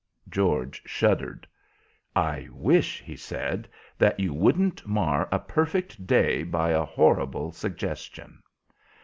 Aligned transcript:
George 0.29 0.81
shuddered. 0.83 1.45
"I 2.15 2.47
wish," 2.51 3.01
he 3.03 3.15
said, 3.15 3.69
"that 3.99 4.19
you 4.19 4.33
wouldn't 4.33 4.87
mar 4.87 5.29
a 5.31 5.37
perfect 5.37 6.07
day 6.07 6.41
by 6.41 6.71
a 6.71 6.83
horrible 6.83 7.51
suggestion." 7.51 8.41